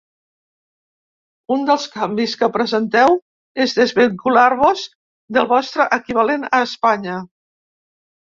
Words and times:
Un 1.55 1.65
dels 1.67 1.83
canvis 1.97 2.33
que 2.43 2.49
presenteu 2.55 3.19
és 3.67 3.77
desvincular-vos 3.81 4.87
del 5.37 5.49
vostre 5.53 5.87
equivalent 6.01 6.47
a 6.61 6.65
Espanya. 6.71 7.19